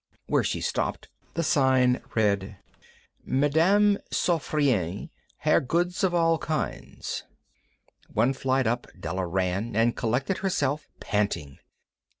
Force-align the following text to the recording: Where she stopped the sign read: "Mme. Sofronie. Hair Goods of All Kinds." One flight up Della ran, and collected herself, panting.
Where 0.25 0.43
she 0.43 0.61
stopped 0.61 1.09
the 1.35 1.43
sign 1.43 2.01
read: 2.15 2.57
"Mme. 3.23 3.97
Sofronie. 4.11 5.11
Hair 5.37 5.61
Goods 5.61 6.03
of 6.03 6.15
All 6.15 6.39
Kinds." 6.39 7.23
One 8.11 8.33
flight 8.33 8.65
up 8.65 8.87
Della 8.99 9.27
ran, 9.27 9.75
and 9.75 9.95
collected 9.95 10.39
herself, 10.39 10.89
panting. 10.99 11.59